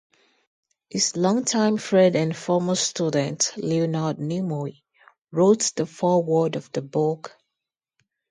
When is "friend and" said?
1.77-2.35